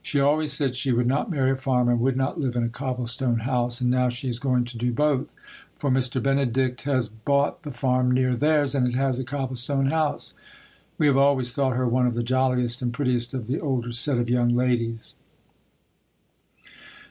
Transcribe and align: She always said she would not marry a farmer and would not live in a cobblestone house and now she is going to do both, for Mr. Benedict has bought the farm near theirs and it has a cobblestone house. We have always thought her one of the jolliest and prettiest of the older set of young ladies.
She 0.00 0.18
always 0.20 0.54
said 0.54 0.74
she 0.74 0.90
would 0.94 1.06
not 1.06 1.30
marry 1.30 1.50
a 1.50 1.54
farmer 1.54 1.92
and 1.92 2.00
would 2.00 2.16
not 2.16 2.40
live 2.40 2.56
in 2.56 2.62
a 2.64 2.68
cobblestone 2.70 3.40
house 3.40 3.78
and 3.78 3.90
now 3.90 4.08
she 4.08 4.26
is 4.26 4.38
going 4.38 4.64
to 4.64 4.78
do 4.78 4.90
both, 4.90 5.34
for 5.76 5.90
Mr. 5.90 6.16
Benedict 6.22 6.84
has 6.84 7.08
bought 7.08 7.62
the 7.62 7.70
farm 7.70 8.10
near 8.10 8.34
theirs 8.36 8.74
and 8.74 8.86
it 8.88 8.94
has 8.94 9.18
a 9.18 9.22
cobblestone 9.24 9.88
house. 9.90 10.32
We 10.96 11.06
have 11.08 11.18
always 11.18 11.52
thought 11.52 11.76
her 11.76 11.86
one 11.86 12.06
of 12.06 12.14
the 12.14 12.22
jolliest 12.22 12.80
and 12.80 12.90
prettiest 12.90 13.34
of 13.34 13.48
the 13.48 13.60
older 13.60 13.92
set 13.92 14.16
of 14.16 14.30
young 14.30 14.48
ladies. 14.56 15.14